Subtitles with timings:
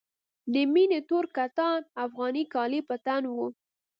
[0.53, 3.47] د مينې تور کتان افغاني کالي په تن وو.